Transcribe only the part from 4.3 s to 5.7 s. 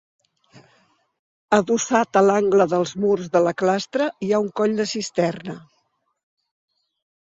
ha un coll de cisterna.